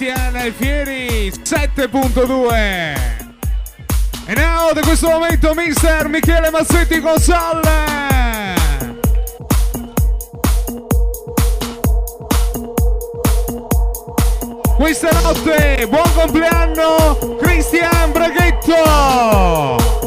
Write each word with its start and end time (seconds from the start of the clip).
Cristian 0.00 0.34
Alfieri 0.34 1.30
7.2 1.30 2.48
e 4.24 4.34
now 4.34 4.72
da 4.72 4.80
questo 4.80 5.10
momento 5.10 5.52
mister 5.52 6.08
Michele 6.08 6.48
Mazzetti 6.48 7.00
con 7.00 7.18
Sol 7.18 7.60
questa 14.78 15.10
notte 15.20 15.86
buon 15.86 16.14
compleanno 16.14 17.36
Cristian 17.38 18.12
Braghetto. 18.12 19.99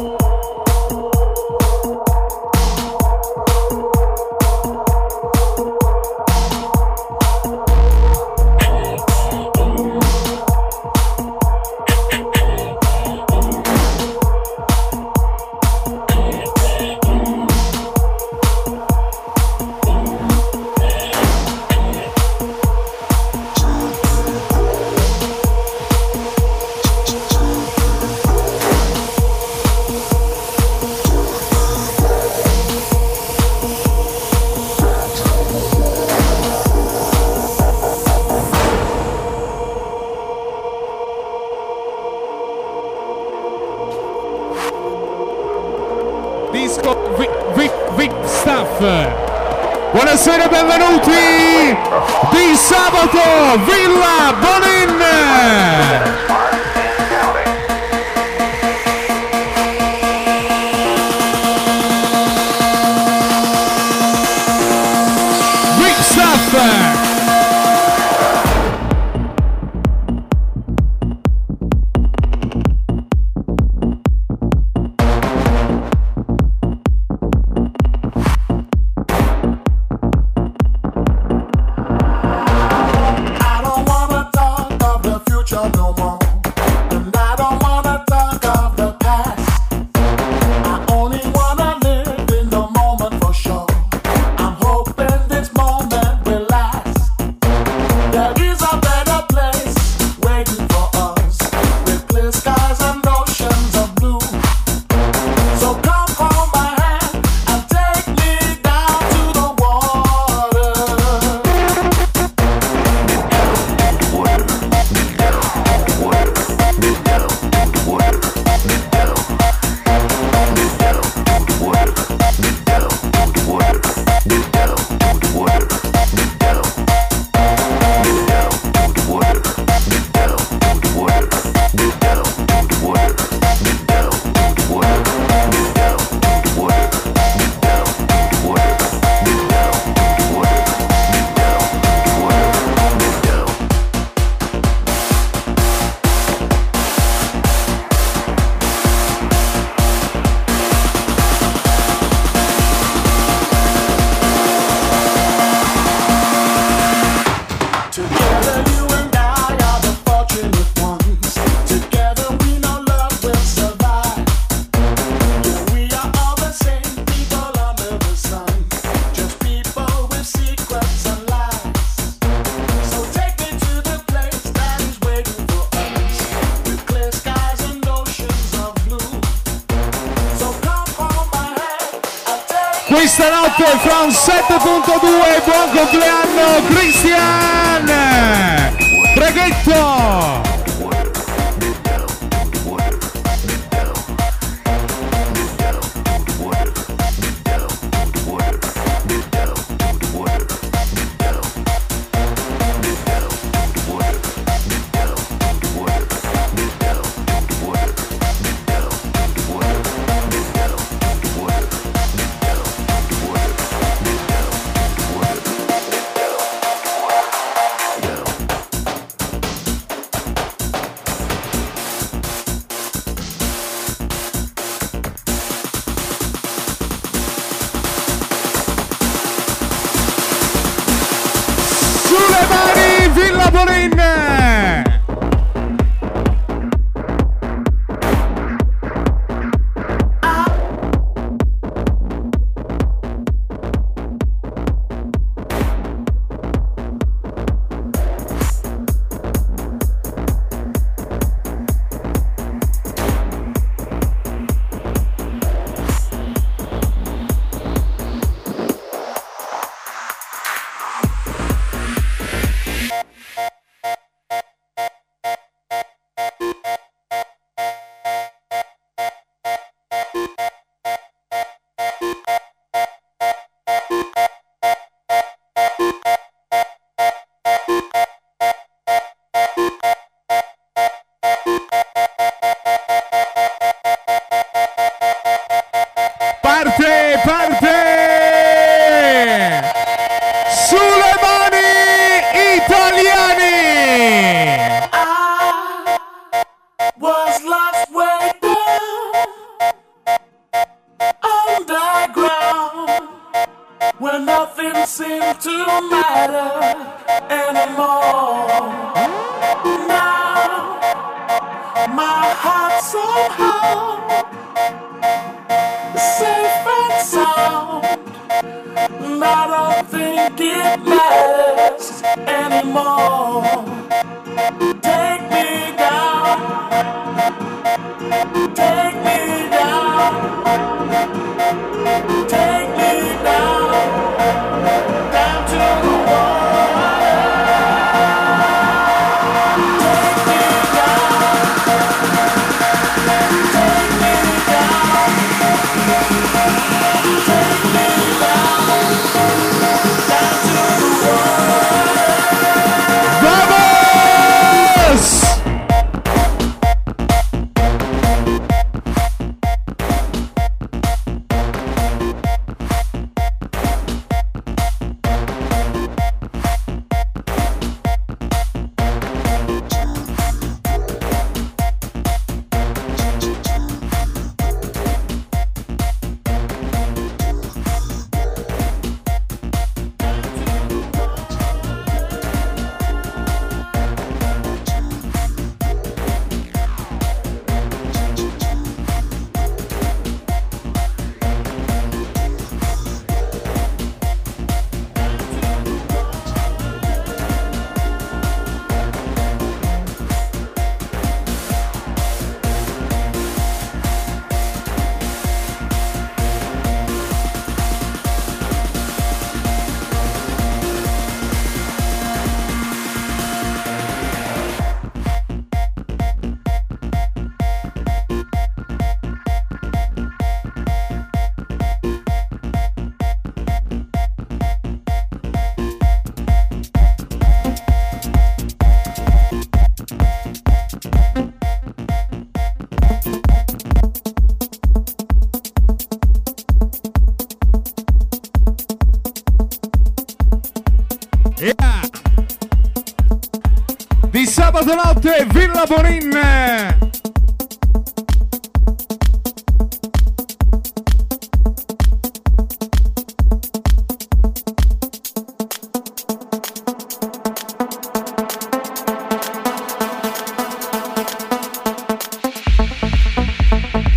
Bonin 445.66 446.10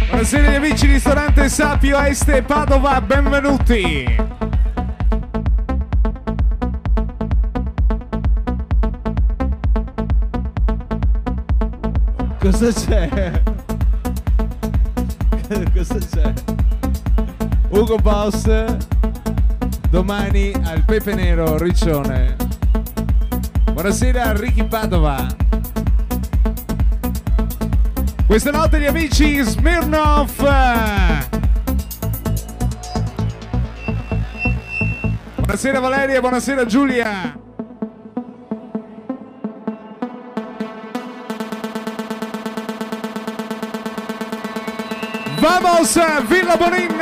Buonasera 0.09 0.55
amici 0.55 0.87
ristorante 0.87 1.49
Sapio 1.49 1.99
Este 1.99 2.41
Padova, 2.43 3.01
benvenuti! 3.01 4.16
Piero 21.37 21.55
Riccione. 21.59 22.35
Buonasera 23.71 24.33
Ricky 24.33 24.67
Padova. 24.67 25.23
Questa 28.25 28.49
notte 28.49 28.79
gli 28.79 28.87
amici 28.87 29.37
Smirnoff. 29.41 30.39
Buonasera 35.35 35.79
Valeria, 35.79 36.21
buonasera 36.21 36.65
Giulia. 36.65 37.39
Vamos, 45.39 45.99
Villa 46.27 46.57
Bonin! 46.57 46.96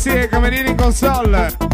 grazie, 0.00 0.28
Camerini 0.28 0.70
in 0.70 0.76
console. 0.76 1.69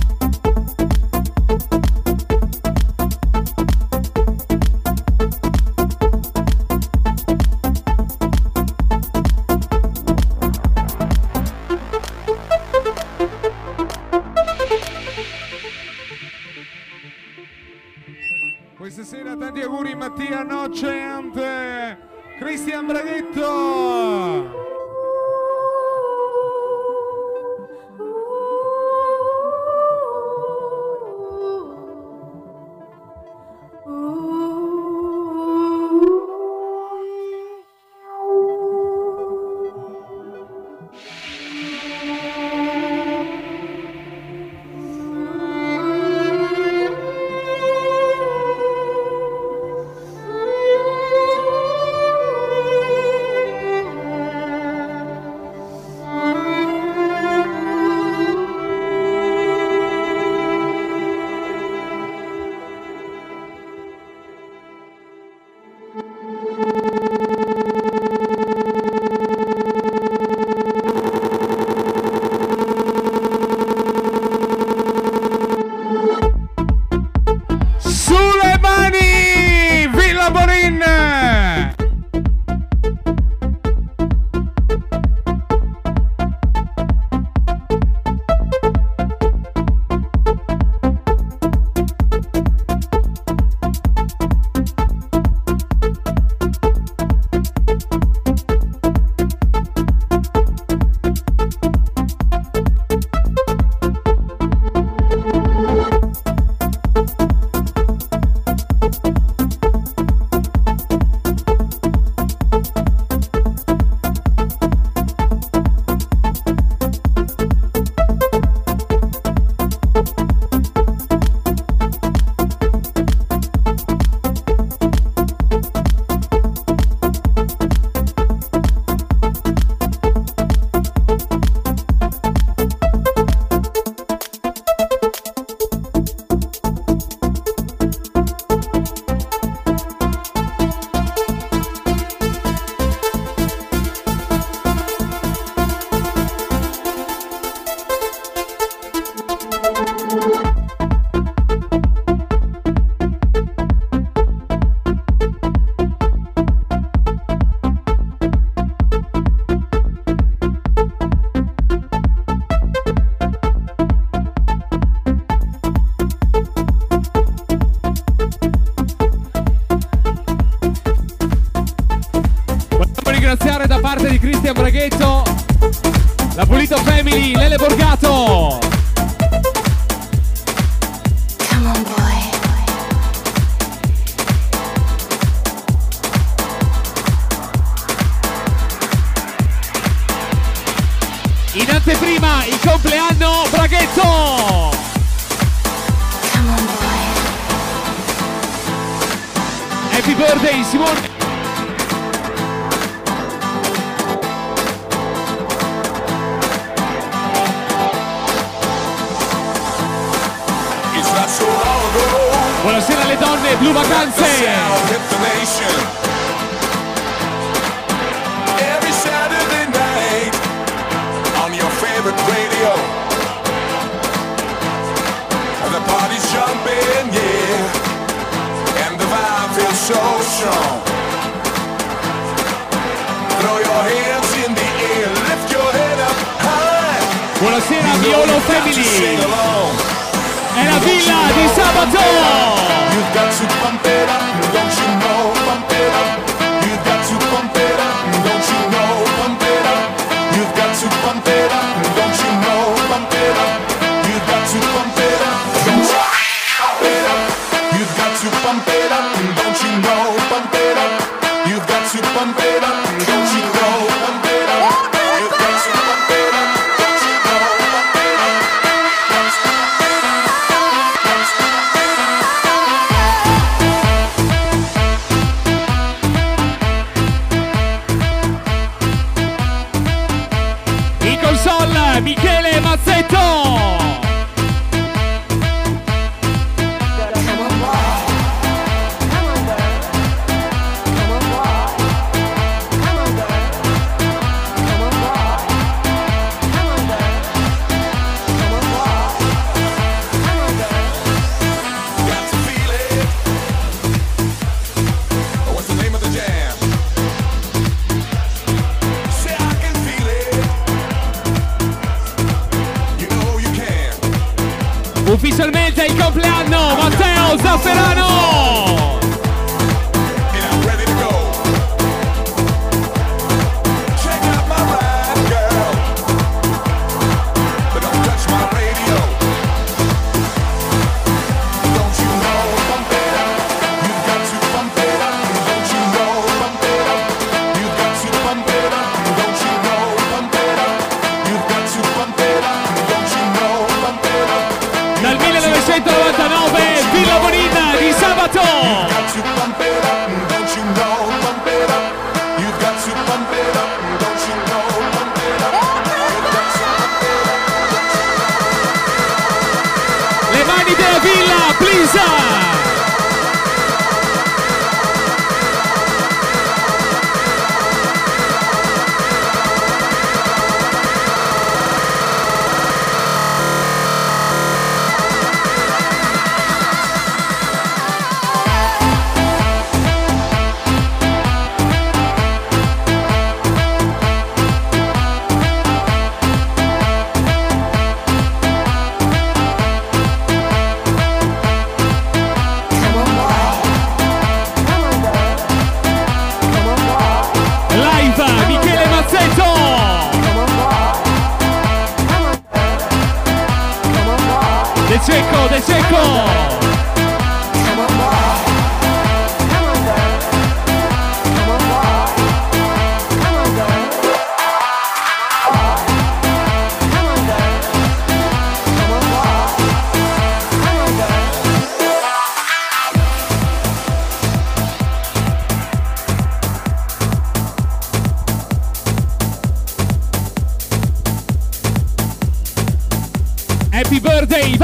compleanno 316.16 316.76
Matteo 316.76 317.36
Zafferano! 317.38 318.85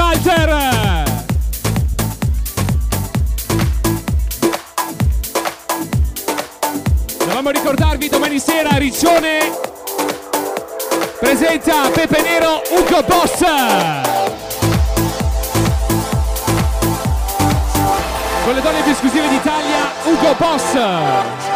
Walter! 0.03 1.03
Dovevamo 7.19 7.49
ricordarvi 7.51 8.09
domani 8.09 8.37
sera 8.39 8.75
Riccione 8.75 9.49
presenta 11.19 11.89
Pepe 11.89 12.21
Nero 12.21 12.61
Ugo 12.71 13.03
Boss! 13.03 13.39
Con 18.43 18.53
le 18.53 18.61
donne 18.61 18.81
più 18.81 18.91
esclusive 18.91 19.29
d'Italia, 19.29 19.93
Ugo 20.03 20.35
Boss! 20.37 21.52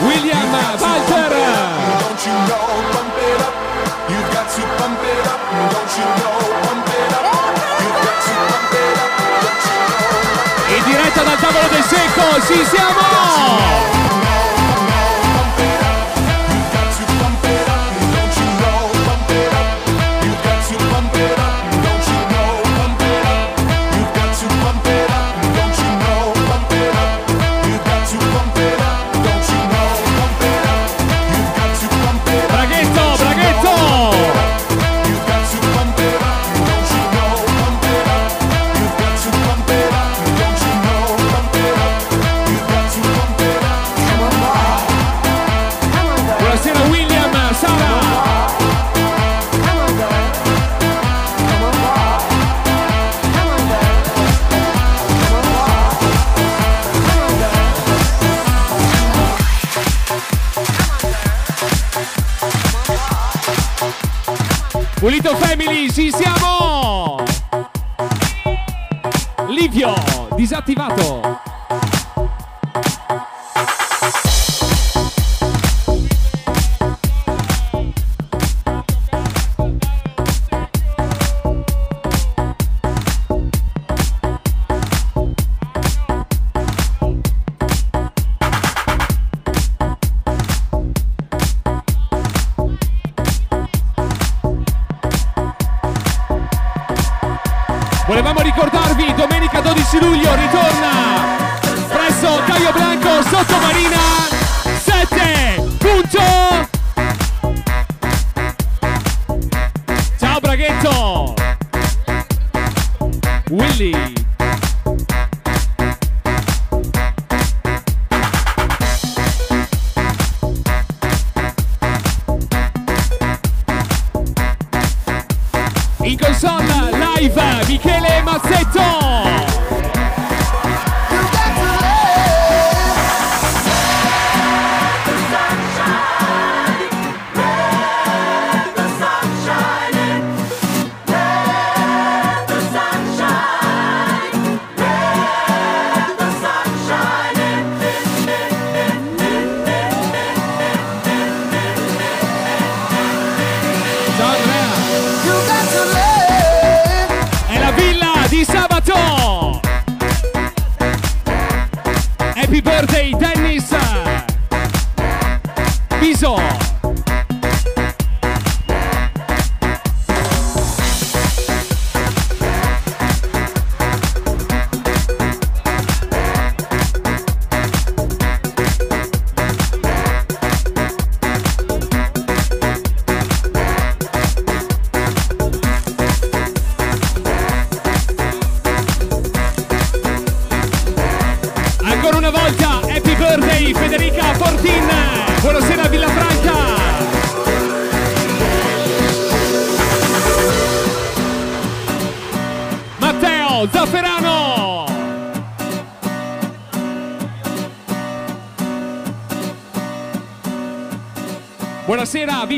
William 0.00 0.52
Walter. 0.78 1.32
E 10.70 10.82
diretta 10.84 11.22
dal 11.22 11.38
tavolo 11.38 11.68
del 11.68 11.82
secco 11.84 12.46
ci 12.46 12.64
siamo! 12.66 14.27
Luis 65.78 65.96
y 65.96 66.27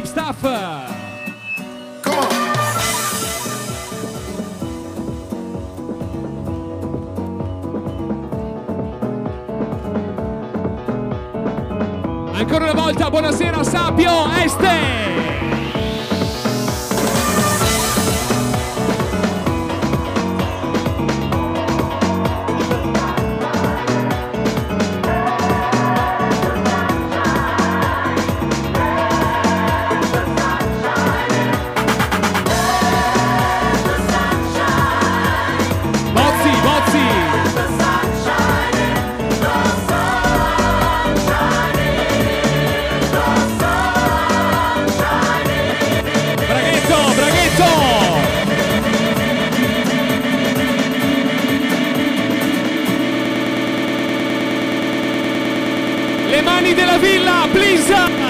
Buonasera 0.01 0.33
VIP 0.33 0.60
Della 56.75 56.99
Villa, 56.99 57.49
please! 57.51 58.30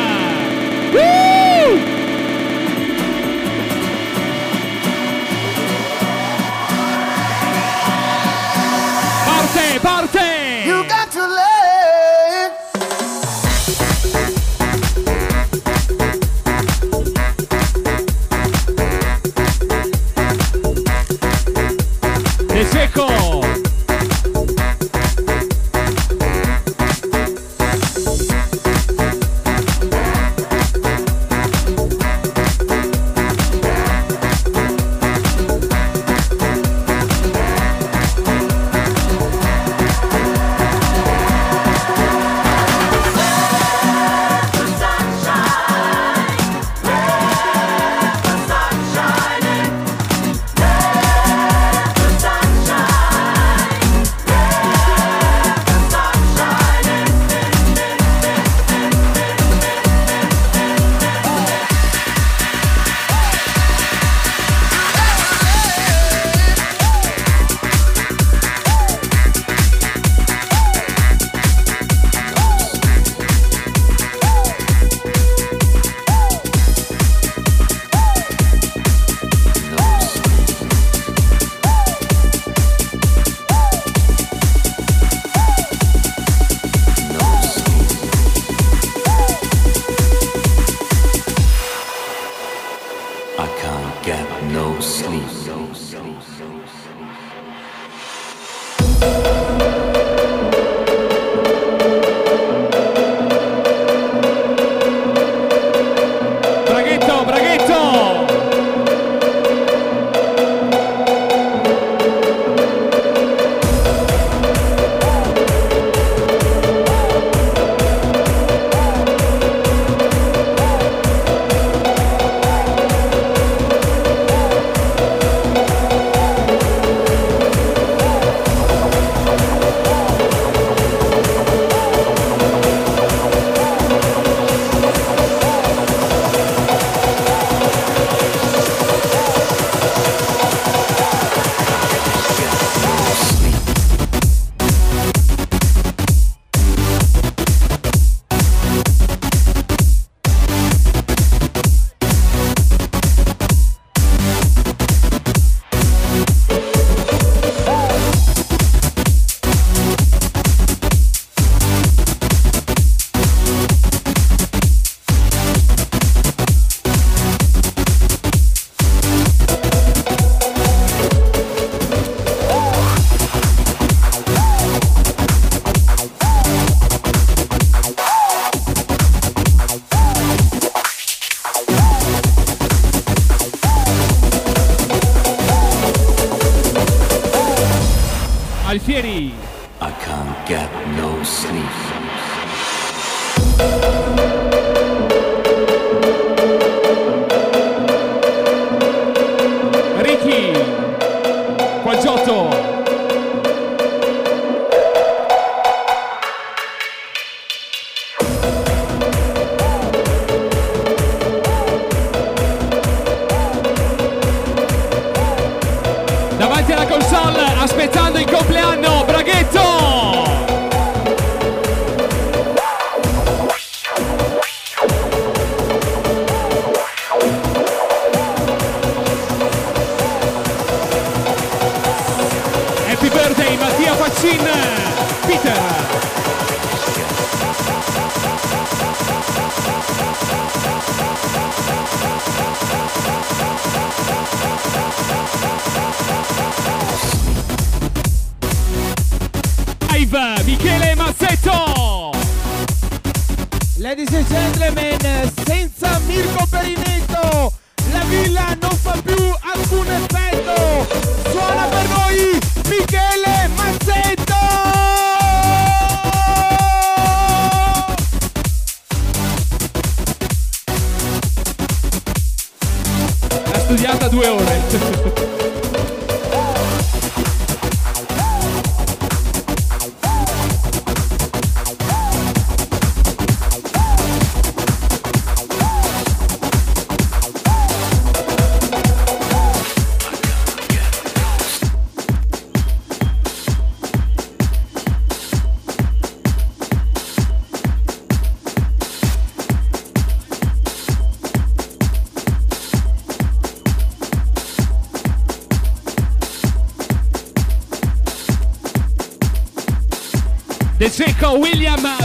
Cecco 311.70 311.82
William 311.82 311.99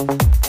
Villa 0.00 0.39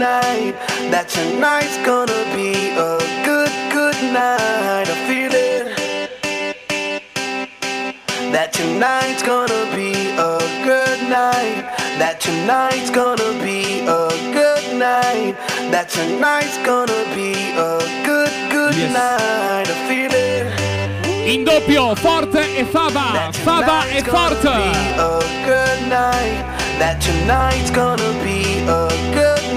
good 0.00 0.08
night. 0.22 0.54
That 0.90 1.08
tonight's 1.08 1.76
gonna 1.84 2.22
be 2.34 2.72
a 2.88 2.96
good, 3.24 3.52
good 3.70 3.98
night. 4.12 4.88
I 4.88 4.96
feel 5.06 5.32
it. 5.34 5.66
That 8.32 8.52
tonight's 8.52 9.22
gonna 9.22 9.64
be 9.76 9.92
a 10.16 10.38
good 10.64 11.00
night. 11.08 11.64
That 11.98 12.20
tonight's 12.20 12.90
gonna 12.90 13.32
be 13.44 13.80
a 13.80 14.08
good 14.32 14.66
night. 14.78 15.34
That 15.70 15.88
tonight's 15.90 16.56
gonna 16.64 17.02
be 17.14 17.32
a 17.68 17.78
good, 18.08 18.32
good 18.50 18.74
Yes. 18.76 18.92
night. 19.02 19.68
I 19.68 19.76
feel 19.88 20.12
it. 20.14 20.46
In 21.32 21.44
doppio 21.44 21.94
Forte 21.94 22.42
e 22.60 22.64
Fava. 22.64 23.30
That 26.80 27.00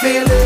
Feel 0.00 0.26
it. 0.26 0.45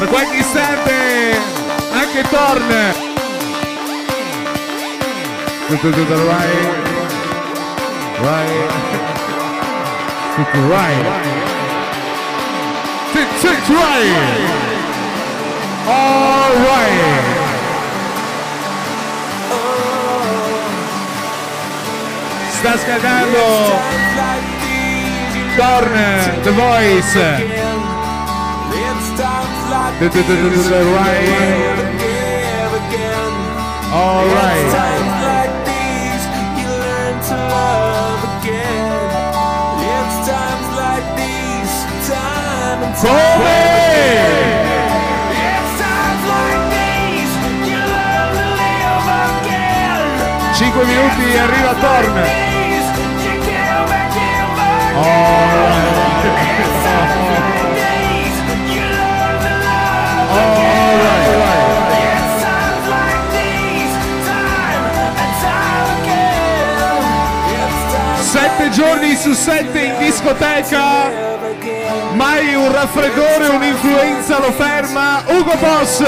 Tra 0.00 0.08
qualche 0.08 0.38
istante 0.38 1.38
anche 1.92 2.22
Torn. 2.30 2.94
Right. 5.68 6.70
Right. 8.22 8.70
Right. 10.70 11.06
Six, 13.12 13.28
six. 13.40 13.68
All 15.86 16.54
right. 16.64 17.18
Sta 22.48 22.78
scaldando 22.78 23.78
Torn, 25.56 26.40
The 26.40 26.50
Voice. 26.52 27.59
The, 30.00 30.08
the, 30.08 30.22
the, 30.22 30.22
the, 30.22 30.48
the 30.48 30.84
right. 30.96 31.28
All 33.92 34.24
right. 34.24 35.00
Come? 43.02 43.40
5 50.60 50.84
minuti 50.86 51.36
arriva 51.36 51.74
Torn. 51.74 52.30
Sette 68.60 68.72
giorni 68.72 69.16
su 69.16 69.32
sette 69.32 69.80
in 69.80 69.96
discoteca. 69.96 71.08
Mai 72.12 72.54
un 72.54 72.70
raffreddore, 72.70 73.48
un'influenza 73.48 74.38
lo 74.38 74.52
ferma. 74.52 75.22
Ugo 75.28 75.56
Boss. 75.56 76.00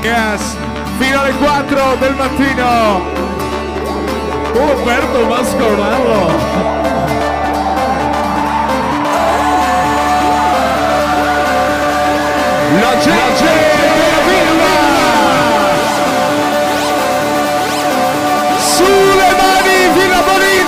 Yes. 0.00 0.56
Fino 0.98 1.20
alle 1.20 1.32
4 1.32 1.96
del 1.96 2.14
mattino. 2.14 3.15
Roberto 4.56 5.26
Mascorello. 5.26 7.36
La 12.80 12.92
gente 13.00 13.50
della 13.96 14.20
villa. 14.26 14.74
Sulle 18.58 19.30
mani 19.40 19.78
Villa 19.94 20.20
Bonin. 20.22 20.64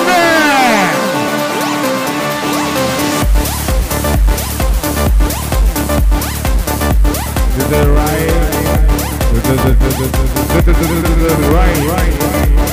To 7.54 7.62
the 7.68 7.84
right. 7.90 8.32
To 9.28 9.34
the- 9.40 9.56
to 9.56 9.72
the- 9.92 10.08
to 11.36 11.42
right. 11.54 12.67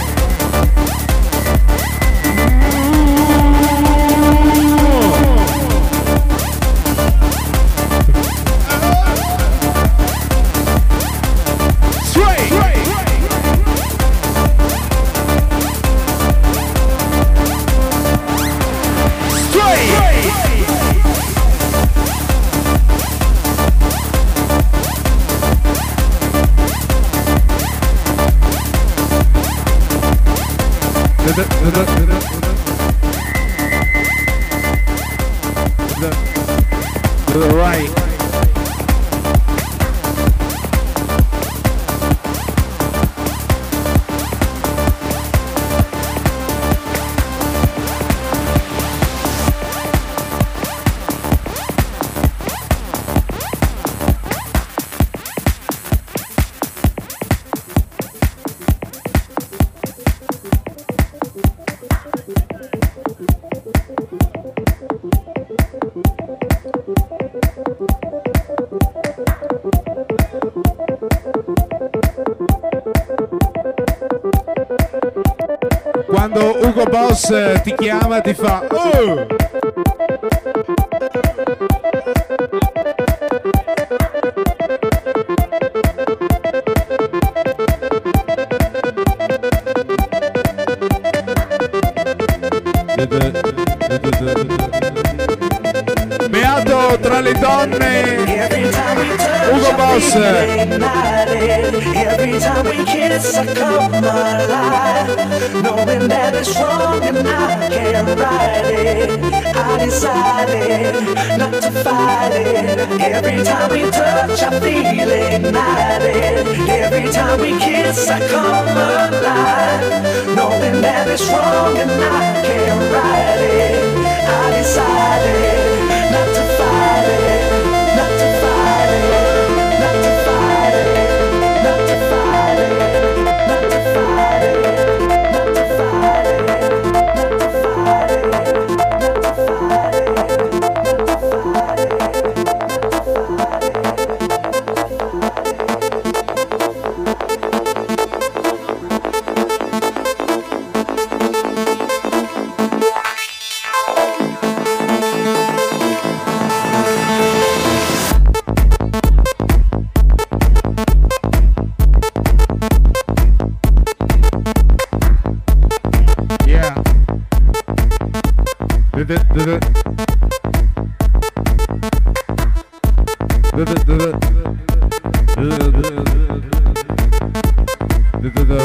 The 168.96 169.04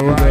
right. 0.04 0.29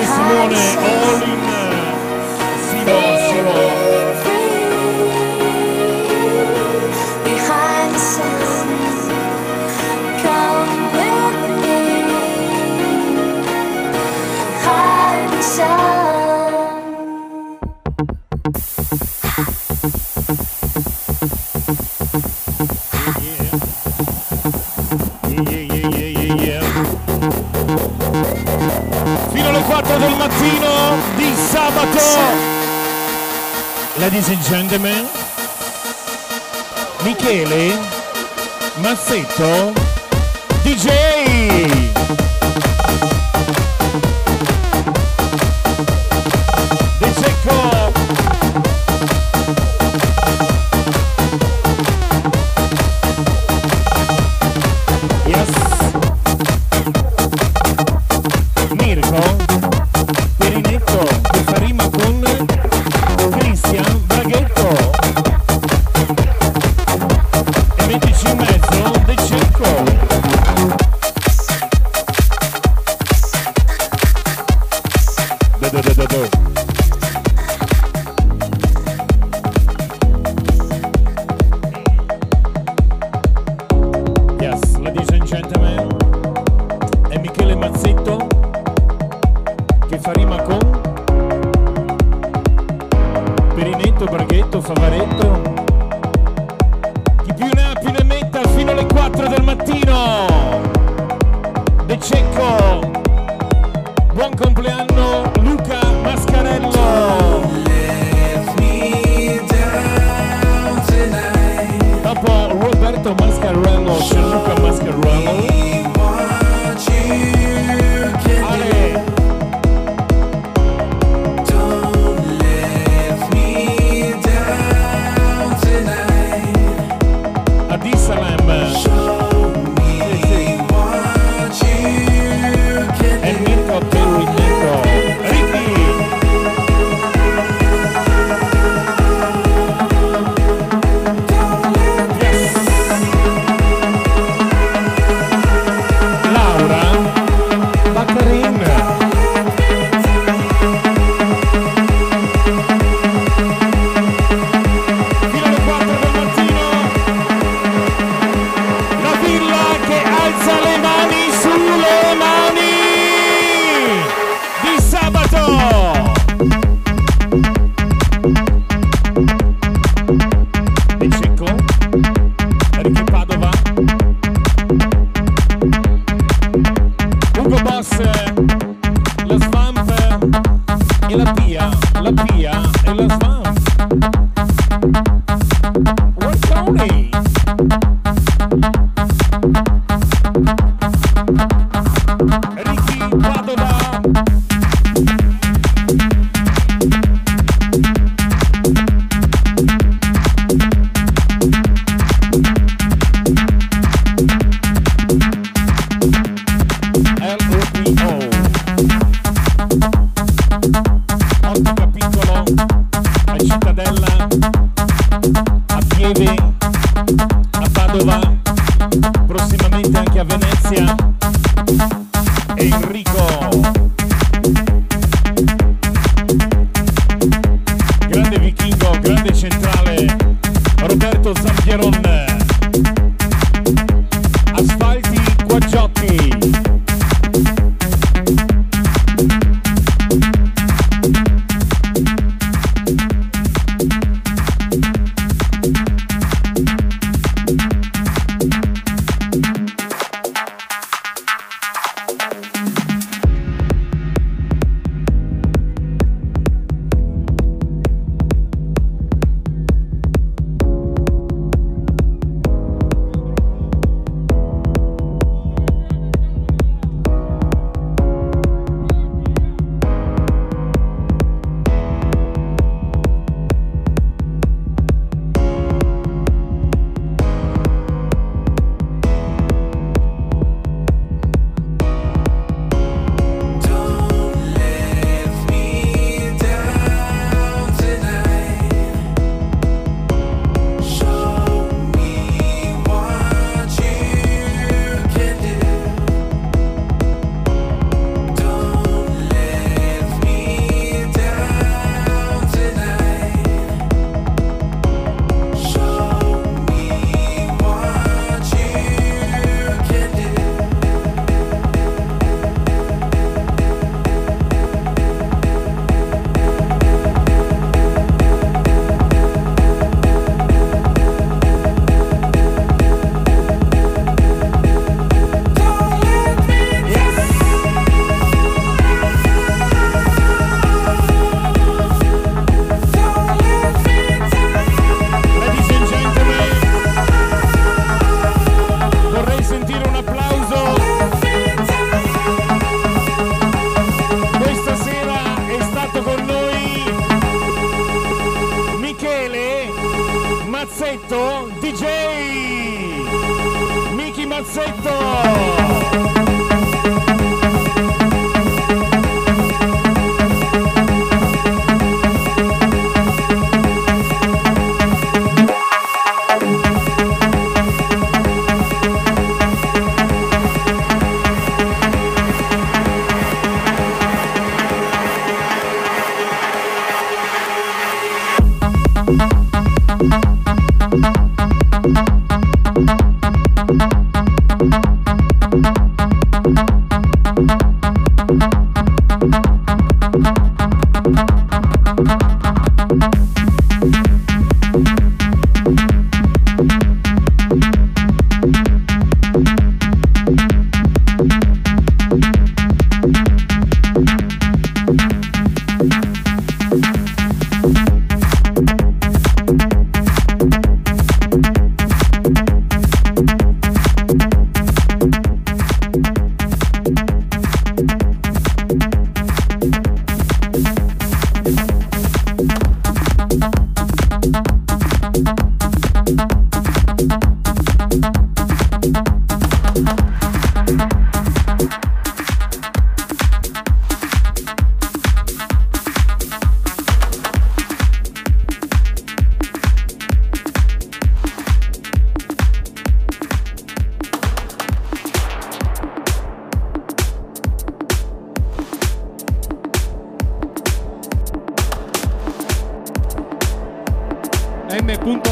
this 0.00 0.16
morning, 0.16 0.78
all 0.80 1.22
in 2.80 2.86
the 2.86 3.69
mattino 30.40 30.96
di 31.16 31.34
sabato. 31.34 31.98
Ladies 33.96 34.28
and 34.28 34.42
gentlemen, 34.42 35.06
Michele 37.04 37.78
Mazzetto 38.80 39.72
DJ. 40.62 42.19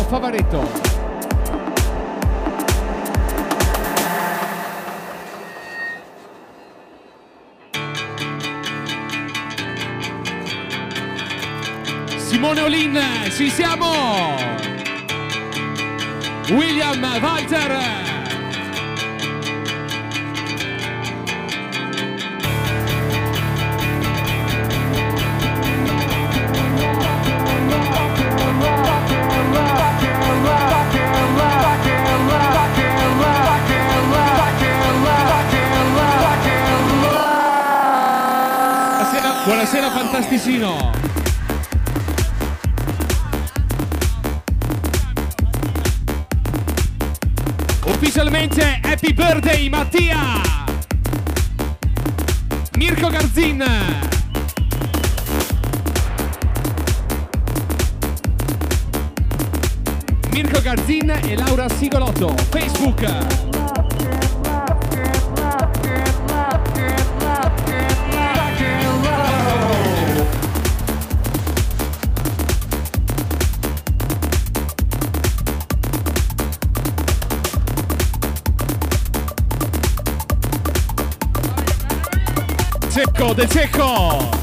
Favaretto. 0.08 0.66
Simone 12.16 12.60
Olin, 12.62 12.98
ci 13.30 13.50
siamo! 13.50 14.36
William 16.48 17.02
Walter. 17.20 18.07
Fantasticino. 40.08 40.92
Ufficialmente 47.84 48.80
Happy 48.82 49.12
Birthday 49.12 49.68
Mattia! 49.68 50.40
Mirko 52.78 53.10
Garzin! 53.10 53.62
Mirko 60.32 60.62
Garzin 60.62 61.10
e 61.10 61.36
Laura 61.36 61.68
Sigolotto, 61.68 62.34
Facebook! 62.50 63.47
the 83.38 83.46
tickle. 83.46 84.37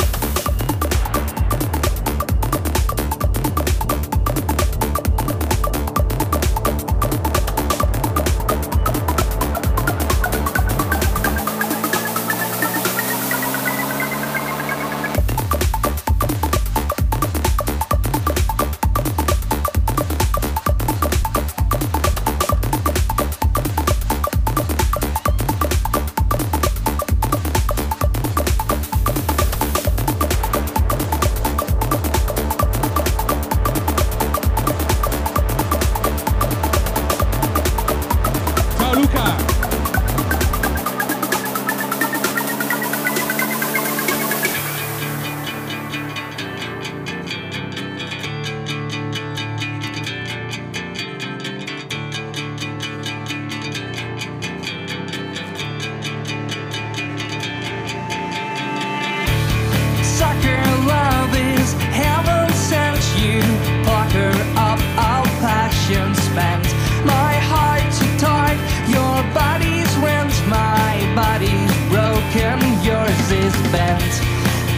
Bent. 73.76 74.14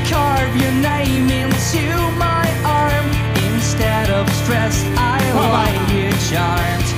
Carve 0.09 0.55
your 0.57 0.75
name 0.91 1.29
into 1.29 1.85
my 2.17 2.45
arm. 2.65 3.07
Instead 3.49 4.09
of 4.09 4.25
stress, 4.41 4.75
I 4.97 5.19
like 5.57 5.83
you 5.93 6.09
charmed. 6.29 6.89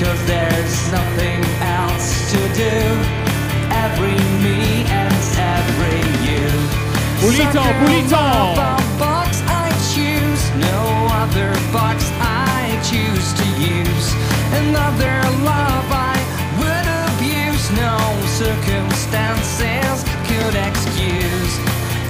Cause 0.00 0.20
there's 0.32 0.76
nothing 0.96 1.40
else 1.78 2.08
to 2.32 2.40
do. 2.64 2.76
Every 3.84 4.18
me 4.44 4.60
and 5.00 5.18
every 5.56 6.00
you. 6.28 6.48
Pulito, 7.20 7.64
pulito! 7.80 8.24
box 8.98 9.30
I 9.64 9.68
choose, 9.92 10.42
no 10.68 10.80
other 11.22 11.50
box 11.76 11.98
I 12.18 12.60
choose 12.90 13.28
to 13.40 13.46
use. 13.76 14.06
Another 14.64 15.16
love 15.50 15.86
I 16.12 16.16
would 16.58 16.86
abuse, 17.06 17.64
no 17.84 17.94
circumstances 18.40 20.11
good 20.42 20.56
excuse 20.56 21.54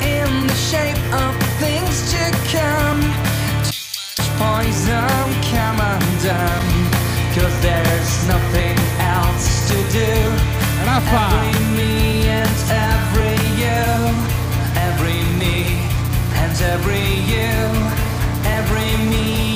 in 0.00 0.46
the 0.46 0.54
shape 0.54 1.02
of 1.22 1.32
things 1.60 1.96
to 2.12 2.22
come. 2.56 3.00
Poison, 4.40 5.24
come 5.52 5.78
undone, 5.92 6.72
cause 7.34 7.56
there's 7.60 8.12
nothing 8.26 8.76
else 9.16 9.68
to 9.68 9.76
do. 9.98 10.12
Rafa. 10.86 11.24
Every 11.44 11.76
me 11.76 12.28
and 12.40 12.58
every 12.88 13.36
you, 13.62 13.84
every 14.88 15.20
me 15.42 15.56
and 16.42 16.56
every 16.72 17.06
you, 17.32 17.52
every 18.56 18.92
me. 19.10 19.51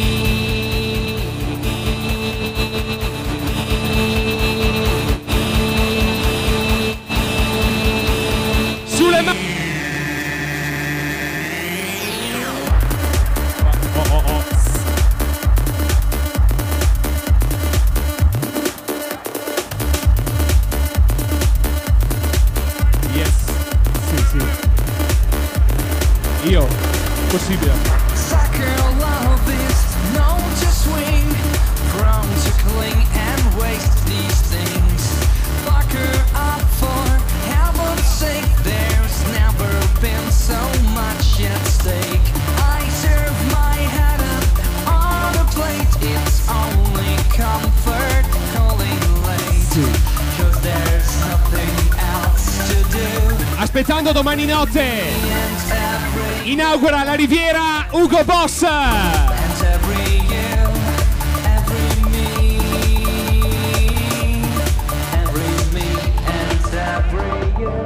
Marco 58.17 58.25
Boss! 58.25 58.63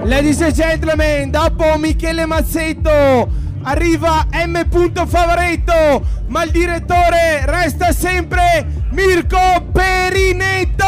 Ladies 0.05 0.41
and 0.41 0.55
gentlemen, 0.55 1.31
dopo 1.31 1.77
Michele 1.79 2.27
Mazzetto 2.27 3.29
arriva 3.63 4.27
M. 4.31 4.69
Favaretto, 5.07 6.03
ma 6.29 6.45
il 6.45 6.51
direttore 6.51 7.43
resta 7.47 7.93
sempre 7.93 8.85
Mirko 8.91 9.67
Perinetto! 9.73 10.80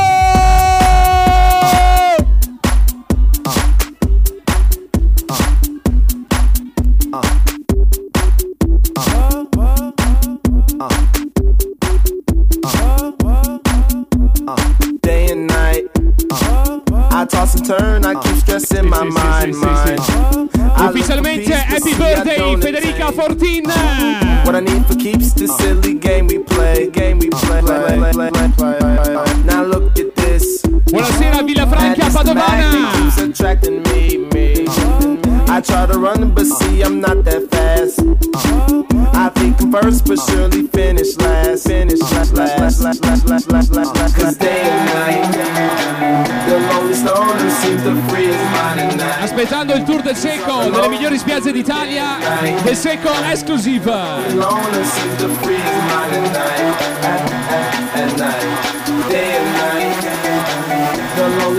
second 52.83 53.23
esclusiva. 53.31 54.27
The 54.27 54.35
lonely 54.35 54.83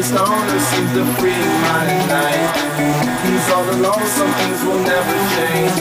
stoner 0.03 0.59
seems 0.59 0.91
to 0.91 1.07
freeze 1.15 1.55
my 1.63 1.87
night. 2.11 2.51
He's 3.23 3.47
all 3.55 3.63
alone, 3.63 4.03
some 4.03 4.27
things 4.35 4.59
will 4.67 4.83
never 4.83 5.15
change. 5.31 5.79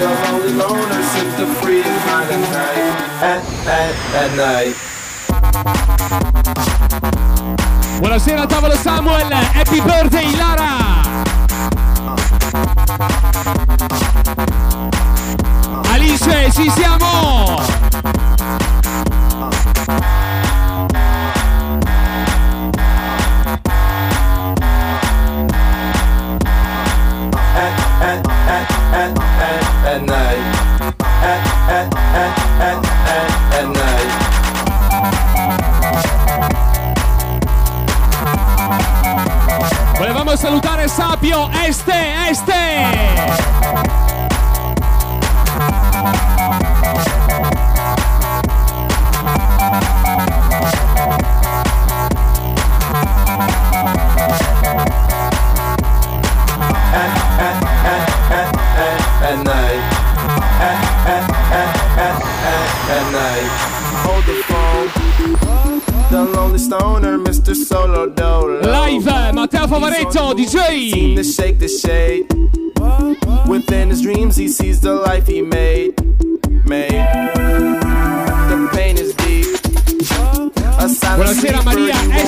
The 0.00 0.08
lonely 0.24 0.56
loner 0.56 1.02
seems 1.12 1.36
to 1.36 1.44
freeze 1.60 1.84
my 2.08 2.24
night. 2.56 2.88
At, 3.20 3.44
at, 3.68 3.92
at 4.16 4.32
night. 4.40 4.72
Buonasera 8.00 8.46
tavolo 8.46 8.76
Samuel, 8.76 9.30
happy 9.30 9.80
birthday 9.80 10.32
Lara! 10.40 11.11
ci 16.52 16.70
siamo! 16.70 17.61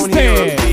Stand. 0.07 0.64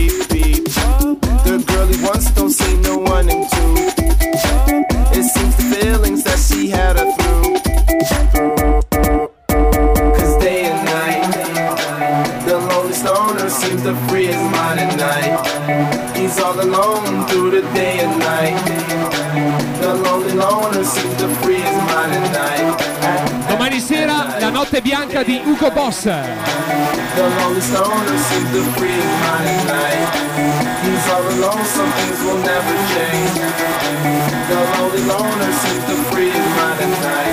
Franco 25.62 25.76
Boss. 25.76 26.10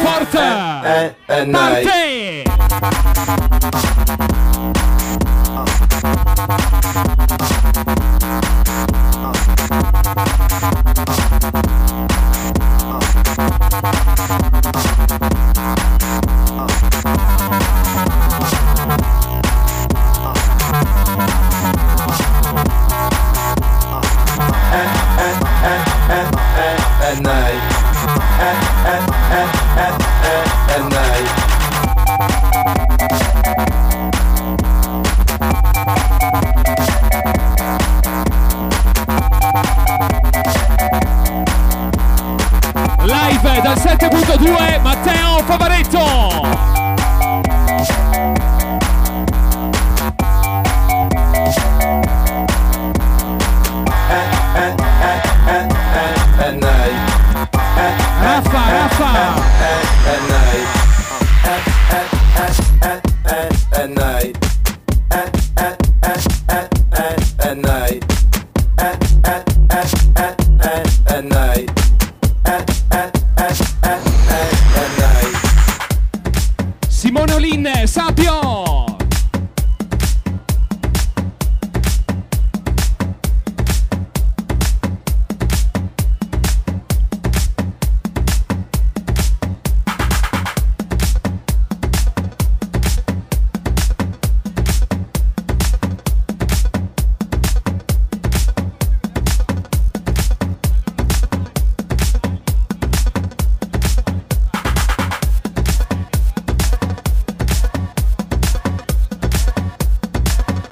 Forte! 0.02 0.38
Eh, 0.84 1.14
eh, 1.26 1.40
eh, 1.40 1.46
Parte! 1.46 2.42